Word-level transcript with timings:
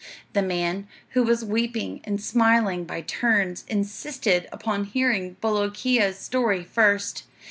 The 0.33 0.41
man, 0.41 0.87
who 1.09 1.21
was 1.21 1.45
weeping 1.45 2.01
and 2.05 2.19
smiling 2.19 2.85
by 2.85 3.01
turns, 3.01 3.63
insisted 3.67 4.49
upon 4.51 4.85
hearing 4.85 5.35
Bolookeea's 5.41 6.17
story 6.17 6.63
first. 6.63 7.25